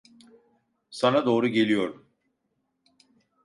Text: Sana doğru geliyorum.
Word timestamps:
Sana 0.89 1.25
doğru 1.25 1.47
geliyorum. 1.47 2.05